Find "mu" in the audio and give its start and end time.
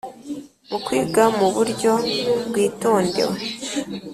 0.69-0.77, 1.37-1.47